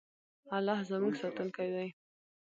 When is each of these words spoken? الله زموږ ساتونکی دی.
الله 0.57 0.79
زموږ 0.89 1.13
ساتونکی 1.21 1.67
دی. 1.75 1.87